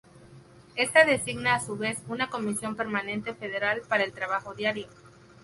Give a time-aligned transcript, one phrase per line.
[0.75, 4.87] Ésta designa a su vez una Comisión Permanente Federal para el trabajo diario.